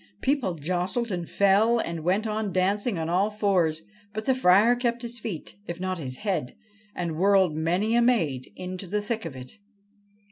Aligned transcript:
People 0.19 0.55
jostled 0.55 1.11
and 1.11 1.29
fell 1.29 1.77
and 1.77 2.03
went 2.03 2.25
on 2.25 2.51
dancing 2.51 2.97
on 2.97 3.07
all 3.07 3.29
fours, 3.29 3.83
but 4.13 4.25
the 4.25 4.33
Friar 4.33 4.75
kept 4.75 5.03
his 5.03 5.19
feet, 5.19 5.57
if 5.67 5.79
not 5.79 5.99
his 5.99 6.17
head, 6.25 6.55
and 6.95 7.17
whirled 7.17 7.53
many 7.55 7.93
a 7.93 8.01
maid 8.01 8.51
into 8.55 8.87
the 8.87 9.03
thick 9.03 9.25
of 9.25 9.35
it. 9.35 9.59